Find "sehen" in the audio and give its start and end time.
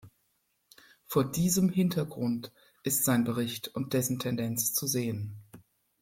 4.87-5.35